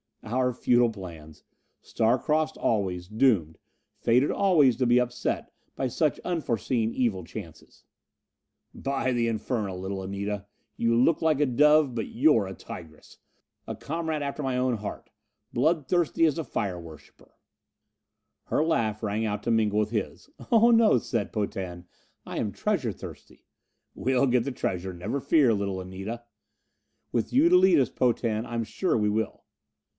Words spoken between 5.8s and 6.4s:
such